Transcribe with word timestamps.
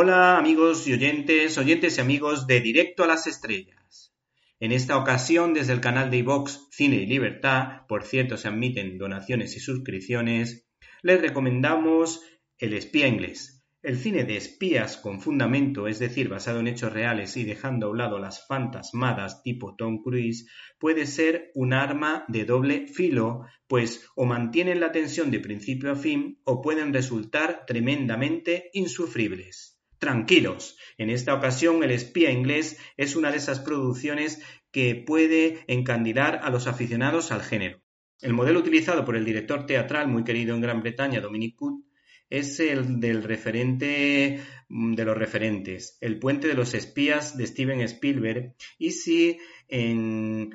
Hola 0.00 0.38
amigos 0.38 0.86
y 0.86 0.92
oyentes, 0.92 1.58
oyentes 1.58 1.98
y 1.98 2.00
amigos 2.00 2.46
de 2.46 2.60
Directo 2.60 3.02
a 3.02 3.08
las 3.08 3.26
Estrellas. 3.26 4.14
En 4.60 4.70
esta 4.70 4.96
ocasión, 4.96 5.54
desde 5.54 5.72
el 5.72 5.80
canal 5.80 6.08
de 6.08 6.18
iVox 6.18 6.68
Cine 6.70 6.98
y 6.98 7.06
Libertad, 7.06 7.84
por 7.88 8.04
cierto 8.04 8.36
se 8.36 8.46
admiten 8.46 8.96
donaciones 8.96 9.56
y 9.56 9.58
suscripciones, 9.58 10.68
les 11.02 11.20
recomendamos 11.20 12.22
El 12.58 12.74
espía 12.74 13.08
inglés. 13.08 13.64
El 13.82 13.98
cine 13.98 14.22
de 14.22 14.36
espías 14.36 14.98
con 14.98 15.20
fundamento, 15.20 15.88
es 15.88 15.98
decir, 15.98 16.28
basado 16.28 16.60
en 16.60 16.68
hechos 16.68 16.92
reales 16.92 17.36
y 17.36 17.42
dejando 17.42 17.88
a 17.88 17.90
un 17.90 17.98
lado 17.98 18.20
las 18.20 18.46
fantasmadas 18.46 19.42
tipo 19.42 19.74
Tom 19.74 20.00
Cruise, 20.00 20.48
puede 20.78 21.06
ser 21.06 21.50
un 21.56 21.72
arma 21.72 22.24
de 22.28 22.44
doble 22.44 22.86
filo, 22.86 23.46
pues 23.66 24.08
o 24.14 24.26
mantienen 24.26 24.78
la 24.78 24.92
tensión 24.92 25.32
de 25.32 25.40
principio 25.40 25.90
a 25.90 25.96
fin 25.96 26.40
o 26.44 26.62
pueden 26.62 26.94
resultar 26.94 27.64
tremendamente 27.66 28.70
insufribles. 28.74 29.74
Tranquilos, 29.98 30.78
en 30.96 31.10
esta 31.10 31.34
ocasión 31.34 31.82
El 31.82 31.90
espía 31.90 32.30
inglés 32.30 32.78
es 32.96 33.16
una 33.16 33.30
de 33.30 33.38
esas 33.38 33.60
producciones 33.60 34.40
que 34.70 34.94
puede 34.94 35.64
encandilar 35.66 36.40
a 36.42 36.50
los 36.50 36.66
aficionados 36.66 37.32
al 37.32 37.42
género. 37.42 37.80
El 38.20 38.32
modelo 38.32 38.60
utilizado 38.60 39.04
por 39.04 39.16
el 39.16 39.24
director 39.24 39.66
teatral 39.66 40.08
muy 40.08 40.24
querido 40.24 40.54
en 40.54 40.60
Gran 40.60 40.82
Bretaña, 40.82 41.20
Dominic 41.20 41.56
Put, 41.56 41.84
es 42.30 42.60
el 42.60 43.00
del 43.00 43.22
referente 43.22 44.40
mm, 44.68 44.94
de 44.94 45.04
los 45.04 45.16
referentes, 45.16 45.96
El 46.00 46.18
puente 46.18 46.46
de 46.48 46.54
los 46.54 46.74
espías 46.74 47.36
de 47.36 47.46
Steven 47.46 47.80
Spielberg, 47.80 48.54
y 48.78 48.90
si 48.90 49.38
en 49.68 50.50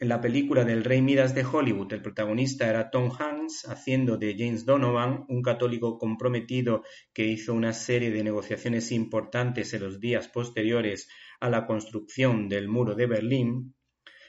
en 0.00 0.08
la 0.08 0.20
película 0.20 0.64
del 0.64 0.84
Rey 0.84 1.02
Midas 1.02 1.34
de 1.34 1.44
Hollywood, 1.44 1.92
el 1.92 2.02
protagonista 2.02 2.68
era 2.68 2.90
Tom 2.90 3.10
Hanks, 3.10 3.68
haciendo 3.68 4.16
de 4.16 4.36
James 4.38 4.64
Donovan, 4.64 5.24
un 5.28 5.42
católico 5.42 5.98
comprometido 5.98 6.84
que 7.12 7.26
hizo 7.26 7.52
una 7.52 7.72
serie 7.72 8.12
de 8.12 8.22
negociaciones 8.22 8.92
importantes 8.92 9.74
en 9.74 9.82
los 9.82 9.98
días 9.98 10.28
posteriores 10.28 11.08
a 11.40 11.50
la 11.50 11.66
construcción 11.66 12.48
del 12.48 12.68
muro 12.68 12.94
de 12.94 13.06
Berlín, 13.06 13.74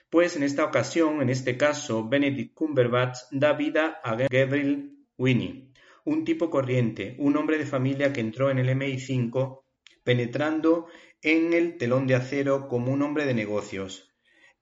pues 0.09 0.35
en 0.35 0.41
esta 0.41 0.65
ocasión, 0.65 1.21
en 1.21 1.29
este 1.29 1.55
caso, 1.55 2.09
Benedict 2.09 2.55
Cumberbatch 2.55 3.17
da 3.29 3.53
vida 3.53 3.99
a 4.03 4.15
Gabriel 4.15 4.97
Winnie, 5.19 5.71
un 6.03 6.23
tipo 6.23 6.49
corriente, 6.49 7.15
un 7.19 7.37
hombre 7.37 7.59
de 7.59 7.67
familia 7.67 8.11
que 8.11 8.21
entró 8.21 8.49
en 8.49 8.57
el 8.57 8.69
MI5 8.69 9.61
penetrando 10.03 10.87
en 11.21 11.53
el 11.53 11.77
telón 11.77 12.07
de 12.07 12.15
acero 12.15 12.67
como 12.67 12.91
un 12.91 13.03
hombre 13.03 13.25
de 13.25 13.35
negocios, 13.35 14.08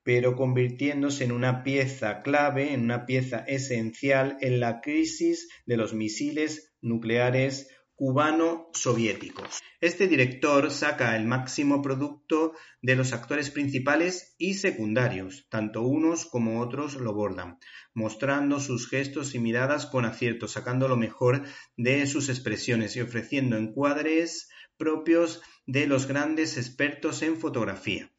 pero 0.07 0.37
convirtiéndose 0.37 1.25
en 1.25 1.33
una 1.33 1.63
pieza 1.63 2.21
clave, 2.21 2.71
en 2.71 2.85
una 2.85 3.05
pieza 3.05 3.39
esencial 3.39 4.37
en 4.39 4.61
la 4.61 4.79
crisis 4.79 5.49
de 5.65 5.75
los 5.75 5.93
misiles 5.93 6.73
nucleares 6.79 7.67
cubano-soviéticos. 7.95 9.59
Este 9.81 10.07
director 10.07 10.71
saca 10.71 11.17
el 11.17 11.25
máximo 11.25 11.81
producto 11.81 12.53
de 12.81 12.95
los 12.95 13.11
actores 13.11 13.49
principales 13.49 14.33
y 14.37 14.53
secundarios, 14.53 15.45
tanto 15.49 15.81
unos 15.81 16.25
como 16.25 16.61
otros 16.61 16.95
lo 16.95 17.13
bordan, 17.13 17.57
mostrando 17.93 18.61
sus 18.61 18.87
gestos 18.87 19.35
y 19.35 19.39
miradas 19.39 19.87
con 19.87 20.05
acierto, 20.05 20.47
sacando 20.47 20.87
lo 20.87 20.95
mejor 20.95 21.43
de 21.75 22.07
sus 22.07 22.29
expresiones 22.29 22.95
y 22.95 23.01
ofreciendo 23.01 23.57
encuadres 23.57 24.47
propios 24.77 25.41
de 25.65 25.85
los 25.85 26.07
grandes 26.07 26.55
expertos 26.55 27.23
en 27.23 27.35
fotografía. 27.35 28.09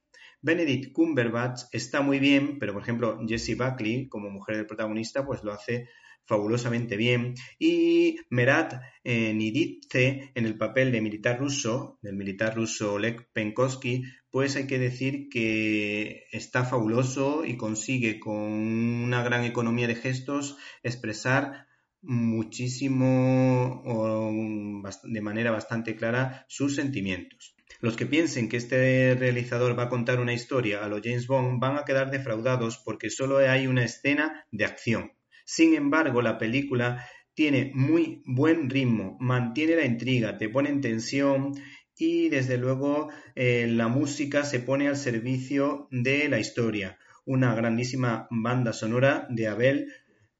Benedict 0.40 0.92
Cumberbatch 0.92 1.62
está 1.72 2.00
muy 2.00 2.18
bien, 2.18 2.58
pero 2.58 2.72
por 2.72 2.82
ejemplo 2.82 3.18
Jessie 3.26 3.54
Buckley 3.54 4.08
como 4.08 4.30
mujer 4.30 4.56
del 4.56 4.66
protagonista 4.66 5.26
pues 5.26 5.42
lo 5.42 5.52
hace 5.52 5.88
fabulosamente 6.28 6.96
bien 6.96 7.34
y 7.58 8.18
Merat 8.28 8.74
eh, 9.02 9.32
Niditze 9.32 10.30
en 10.34 10.44
el 10.44 10.58
papel 10.58 10.92
de 10.92 11.00
militar 11.00 11.40
ruso, 11.40 11.98
del 12.02 12.16
militar 12.16 12.54
ruso 12.54 12.94
Oleg 12.94 13.28
Penkovsky, 13.32 14.04
pues 14.30 14.54
hay 14.56 14.66
que 14.66 14.78
decir 14.78 15.28
que 15.30 16.26
está 16.30 16.64
fabuloso 16.64 17.46
y 17.46 17.56
consigue 17.56 18.20
con 18.20 18.34
una 18.34 19.22
gran 19.22 19.44
economía 19.44 19.88
de 19.88 19.94
gestos 19.94 20.58
expresar 20.82 21.66
muchísimo 22.02 23.82
o 23.84 24.82
de 25.04 25.20
manera 25.20 25.50
bastante 25.50 25.96
clara 25.96 26.44
sus 26.48 26.76
sentimientos. 26.76 27.57
Los 27.80 27.96
que 27.96 28.06
piensen 28.06 28.48
que 28.48 28.56
este 28.56 29.14
realizador 29.14 29.78
va 29.78 29.84
a 29.84 29.88
contar 29.88 30.18
una 30.18 30.32
historia 30.32 30.84
a 30.84 30.88
lo 30.88 31.00
James 31.02 31.28
Bond 31.28 31.60
van 31.60 31.76
a 31.76 31.84
quedar 31.84 32.10
defraudados 32.10 32.78
porque 32.78 33.08
solo 33.08 33.38
hay 33.38 33.68
una 33.68 33.84
escena 33.84 34.46
de 34.50 34.64
acción. 34.64 35.12
Sin 35.44 35.74
embargo, 35.74 36.20
la 36.20 36.38
película 36.38 37.06
tiene 37.34 37.70
muy 37.74 38.20
buen 38.26 38.68
ritmo, 38.68 39.16
mantiene 39.20 39.76
la 39.76 39.84
intriga, 39.84 40.38
te 40.38 40.48
pone 40.48 40.70
en 40.70 40.80
tensión 40.80 41.52
y 41.96 42.28
desde 42.30 42.58
luego 42.58 43.10
eh, 43.36 43.68
la 43.68 43.86
música 43.86 44.42
se 44.42 44.58
pone 44.58 44.88
al 44.88 44.96
servicio 44.96 45.86
de 45.92 46.28
la 46.28 46.40
historia. 46.40 46.98
Una 47.24 47.54
grandísima 47.54 48.26
banda 48.30 48.72
sonora 48.72 49.28
de 49.30 49.46
Abel 49.46 49.92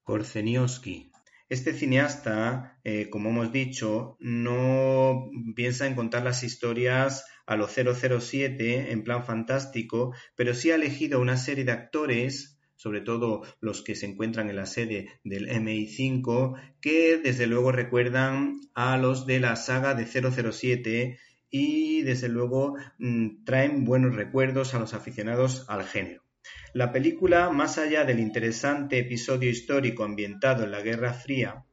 Korzeniowski. 0.03 1.13
Este 1.49 1.73
cineasta, 1.73 2.79
eh, 2.85 3.09
como 3.11 3.31
hemos 3.31 3.53
dicho, 3.53 4.17
no 4.21 5.31
piensa 5.57 5.87
en 5.87 5.95
contar 5.95 6.23
las 6.25 6.43
historias 6.43 7.25
a 7.47 7.57
lo 7.57 7.67
007 7.69 8.93
en 8.93 9.03
plan 9.03 9.25
fantástico, 9.25 10.15
pero 10.37 10.55
sí 10.55 10.71
ha 10.71 10.75
elegido 10.75 11.21
una 11.21 11.37
serie 11.37 11.65
de 11.65 11.73
actores 11.73 12.59
sobre 12.79 13.01
todo 13.01 13.43
los 13.61 13.83
que 13.83 13.97
se 13.97 14.07
encuentran 14.07 14.49
en 14.51 14.57
la 14.57 14.67
sede 14.67 15.09
del 15.25 15.49
MI5, 15.49 16.61
que 16.81 17.19
desde 17.19 17.49
luego 17.49 17.73
recuerdan 17.73 18.61
a 18.73 18.97
los 18.97 19.27
de 19.27 19.41
la 19.41 19.57
saga 19.57 19.95
de 19.95 20.07
007 20.07 21.19
y 21.51 22.03
desde 22.03 22.29
luego 22.29 22.77
mm, 22.99 23.45
traen 23.45 23.85
buenos 23.85 24.15
recuerdos 24.15 24.75
a 24.75 24.79
los 24.79 24.95
aficionados 24.95 25.65
al 25.69 25.85
género. 25.85 26.28
La 26.75 26.93
película, 26.93 27.51
más 27.51 27.79
allá 27.79 28.05
del 28.05 28.21
interesante 28.21 28.99
episodio 28.99 29.51
histórico 29.51 30.05
ambientado 30.05 30.65
en 30.65 30.71
la 30.71 30.83
Guerra 30.83 31.13
Fría, 31.13 31.65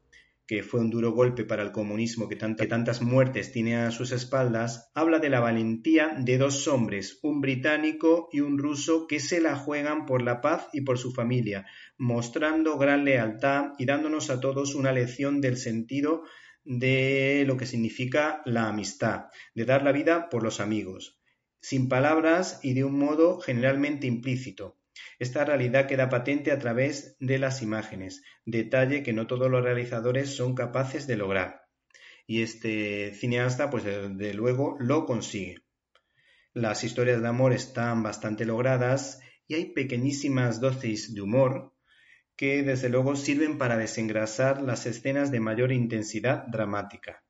que 0.48 0.64
fue 0.64 0.80
un 0.80 0.90
duro 0.90 1.12
golpe 1.12 1.44
para 1.44 1.64
el 1.64 1.72
comunismo 1.72 2.30
que, 2.30 2.36
tantas 2.36 3.02
muertes 3.02 3.52
tiene 3.52 3.76
a 3.76 3.92
sus 3.92 4.12
espaldas, 4.12 4.92
habla 4.96 5.20
de 5.20 5.30
la 5.30 5.42
valentía 5.42 6.16
de 6.18 6.38
dos 6.38 6.68
hombres, 6.68 7.20
un 7.24 7.42
británico 7.42 8.30
y 8.32 8.40
un 8.40 8.58
ruso, 8.58 9.06
que 9.06 9.20
se 9.20 9.42
la 9.42 9.56
juegan 9.56 10.06
por 10.06 10.22
la 10.22 10.42
paz 10.42 10.70
y 10.72 10.82
por 10.82 10.98
su 10.98 11.12
familia, 11.12 11.66
mostrando 11.98 12.78
gran 12.78 13.06
lealtad 13.06 13.74
y 13.78 13.86
dándonos 13.86 14.30
a 14.30 14.40
todos 14.40 14.76
una 14.76 14.92
lección 14.92 15.42
del 15.42 15.58
sentido 15.58 16.24
de 16.64 17.44
lo 17.46 17.58
que 17.58 17.66
significa 17.66 18.42
la 18.46 18.70
amistad, 18.70 19.26
de 19.54 19.66
dar 19.66 19.84
la 19.84 19.92
vida 19.92 20.30
por 20.30 20.42
los 20.42 20.60
amigos, 20.60 21.20
sin 21.66 21.90
palabras 21.90 22.60
y 22.62 22.76
de 22.76 22.84
un 22.84 23.00
modo 23.00 23.40
generalmente 23.40 24.06
implícito, 24.06 24.78
esta 25.18 25.44
realidad 25.46 25.88
queda 25.88 26.10
patente 26.10 26.52
a 26.52 26.60
través 26.60 27.18
de 27.20 27.40
las 27.40 27.64
imágenes, 27.64 28.22
detalle 28.46 29.02
que 29.02 29.14
no 29.14 29.26
todos 29.26 29.50
los 29.50 29.64
realizadores 29.64 30.36
son 30.36 30.54
capaces 30.54 31.08
de 31.08 31.18
lograr. 31.18 31.64
Y 32.28 32.44
este 32.44 33.16
cineasta, 33.16 33.72
pues 33.72 33.84
desde 33.84 34.36
luego, 34.36 34.76
lo 34.80 35.08
consigue. 35.08 35.64
Las 36.54 36.84
historias 36.84 37.24
de 37.24 37.30
amor 37.30 37.52
están 37.52 38.04
bastante 38.04 38.46
logradas 38.46 39.22
y 39.48 39.56
hay 39.56 39.66
pequeñísimas 39.74 40.62
dosis 40.62 41.16
de 41.16 41.22
humor 41.22 41.74
que 42.36 42.62
desde 42.62 42.90
luego 42.90 43.16
sirven 43.16 43.58
para 43.58 43.76
desengrasar 43.76 44.62
las 44.62 44.86
escenas 44.86 45.32
de 45.32 45.40
mayor 45.40 45.72
intensidad 45.72 46.46
dramática. 46.46 47.25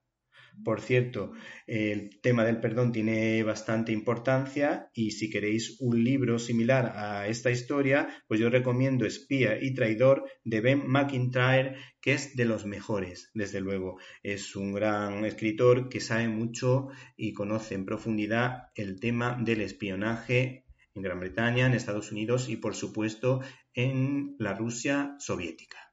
Por 0.64 0.82
cierto, 0.82 1.34
el 1.68 2.20
tema 2.22 2.46
del 2.46 2.60
perdón 2.60 2.92
tiene 2.92 3.44
bastante 3.44 3.92
importancia 3.92 4.90
y 4.94 5.12
si 5.12 5.30
queréis 5.30 5.78
un 5.80 6.04
libro 6.04 6.40
similar 6.40 6.94
a 6.96 7.28
esta 7.28 7.52
historia, 7.52 8.08
pues 8.28 8.40
yo 8.40 8.50
recomiendo 8.50 9.06
Espía 9.06 9.62
y 9.62 9.74
Traidor 9.74 10.26
de 10.44 10.62
Ben 10.62 10.88
McIntyre, 10.88 11.76
que 12.02 12.14
es 12.14 12.36
de 12.36 12.46
los 12.46 12.66
mejores, 12.66 13.30
desde 13.34 13.60
luego. 13.60 14.00
Es 14.24 14.56
un 14.56 14.74
gran 14.74 15.26
escritor 15.26 15.90
que 15.90 16.00
sabe 16.00 16.28
mucho 16.28 16.88
y 17.16 17.34
conoce 17.34 17.76
en 17.76 17.86
profundidad 17.86 18.70
el 18.76 19.00
tema 19.00 19.38
del 19.40 19.62
espionaje 19.62 20.66
en 20.96 21.02
Gran 21.02 21.20
Bretaña, 21.20 21.66
en 21.66 21.74
Estados 21.74 22.12
Unidos 22.12 22.50
y 22.50 22.58
por 22.58 22.76
supuesto 22.76 23.42
en 23.74 24.36
la 24.40 24.54
Rusia 24.54 25.16
soviética. 25.20 25.85